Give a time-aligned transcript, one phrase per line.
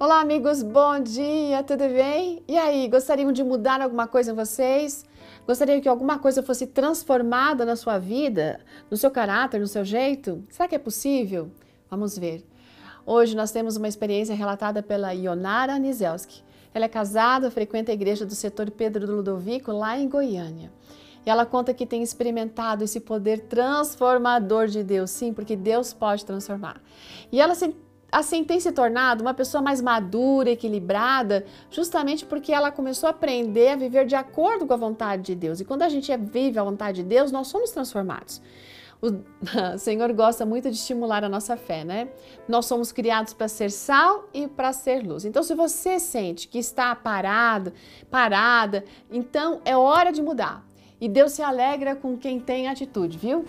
[0.00, 2.40] Olá, amigos, bom dia, tudo bem?
[2.46, 5.04] E aí, gostariam de mudar alguma coisa em vocês?
[5.44, 10.44] Gostariam que alguma coisa fosse transformada na sua vida, no seu caráter, no seu jeito?
[10.50, 11.50] Será que é possível?
[11.90, 12.46] Vamos ver.
[13.04, 16.44] Hoje nós temos uma experiência relatada pela Ionara Nizelski.
[16.72, 20.70] Ela é casada, frequenta a igreja do setor Pedro do Ludovico, lá em Goiânia.
[21.26, 26.24] E ela conta que tem experimentado esse poder transformador de Deus, sim, porque Deus pode
[26.24, 26.80] transformar.
[27.32, 27.74] E ela se
[28.10, 33.68] assim tem se tornado uma pessoa mais madura, equilibrada, justamente porque ela começou a aprender
[33.68, 35.60] a viver de acordo com a vontade de Deus.
[35.60, 38.40] E quando a gente vive a vontade de Deus, nós somos transformados.
[39.00, 39.22] O
[39.78, 42.08] Senhor gosta muito de estimular a nossa fé, né?
[42.48, 45.24] Nós somos criados para ser sal e para ser luz.
[45.24, 47.72] Então, se você sente que está parado,
[48.10, 50.66] parada, então é hora de mudar.
[51.00, 53.44] E Deus se alegra com quem tem atitude, viu?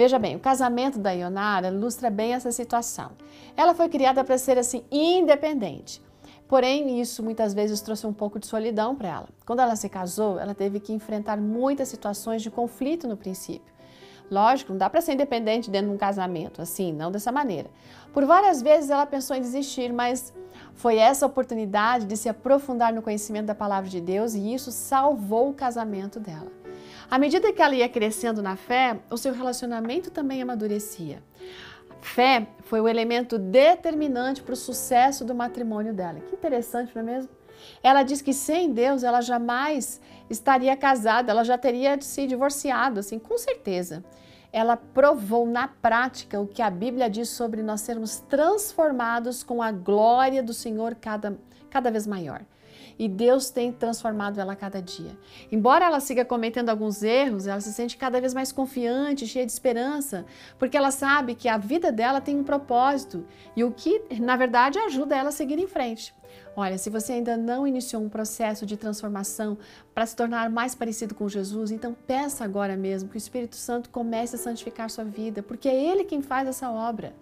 [0.00, 3.10] Veja bem, o casamento da Ionara ilustra bem essa situação.
[3.54, 6.00] Ela foi criada para ser assim independente.
[6.48, 9.28] Porém, isso muitas vezes trouxe um pouco de solidão para ela.
[9.44, 13.74] Quando ela se casou, ela teve que enfrentar muitas situações de conflito no princípio.
[14.30, 17.68] Lógico, não dá para ser independente dentro de um casamento, assim, não dessa maneira.
[18.10, 20.32] Por várias vezes ela pensou em desistir, mas
[20.72, 25.50] foi essa oportunidade de se aprofundar no conhecimento da palavra de Deus e isso salvou
[25.50, 26.59] o casamento dela.
[27.10, 31.20] À medida que ela ia crescendo na fé, o seu relacionamento também amadurecia.
[32.00, 36.20] Fé foi o elemento determinante para o sucesso do matrimônio dela.
[36.20, 37.30] Que interessante, não é mesmo?
[37.82, 40.00] Ela diz que sem Deus ela jamais
[40.30, 44.04] estaria casada, ela já teria se divorciado, assim, com certeza.
[44.52, 49.72] Ela provou na prática o que a Bíblia diz sobre nós sermos transformados com a
[49.72, 51.36] glória do Senhor cada,
[51.70, 52.42] cada vez maior
[53.00, 55.16] e Deus tem transformado ela a cada dia.
[55.50, 59.50] Embora ela siga cometendo alguns erros, ela se sente cada vez mais confiante, cheia de
[59.50, 60.26] esperança,
[60.58, 63.24] porque ela sabe que a vida dela tem um propósito
[63.56, 66.14] e o que, na verdade, ajuda ela a seguir em frente.
[66.54, 69.56] Olha, se você ainda não iniciou um processo de transformação
[69.94, 73.88] para se tornar mais parecido com Jesus, então peça agora mesmo que o Espírito Santo
[73.88, 77.14] comece a santificar sua vida, porque é Ele quem faz essa obra.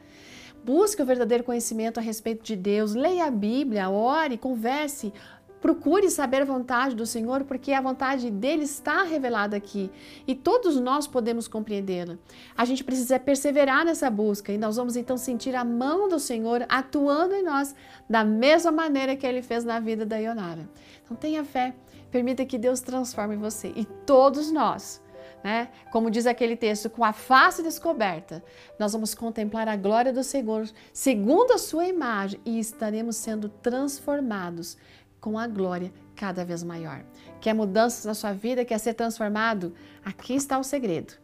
[0.65, 5.13] Busque o verdadeiro conhecimento a respeito de Deus, leia a Bíblia, ore, converse,
[5.61, 9.91] Procure saber a vontade do Senhor, porque a vontade dele está revelada aqui
[10.27, 12.17] e todos nós podemos compreendê-la.
[12.57, 16.65] A gente precisa perseverar nessa busca e nós vamos então sentir a mão do Senhor
[16.69, 17.75] atuando em nós
[18.09, 20.69] da mesma maneira que ele fez na vida da Ionara.
[21.05, 21.75] Então tenha fé,
[22.11, 25.03] permita que Deus transforme você e todos nós.
[25.43, 25.69] Né?
[25.93, 28.43] Como diz aquele texto, com a face descoberta,
[28.79, 34.77] nós vamos contemplar a glória do Senhor segundo a sua imagem e estaremos sendo transformados
[35.21, 37.05] com a glória cada vez maior.
[37.41, 38.65] Quer mudanças na sua vida?
[38.65, 39.75] Quer ser transformado?
[40.05, 41.15] Aqui está o segredo.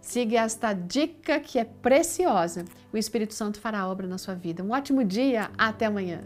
[0.00, 2.64] Siga esta dica que é preciosa.
[2.92, 4.62] O Espírito Santo fará obra na sua vida.
[4.62, 6.22] Um ótimo dia, até amanhã.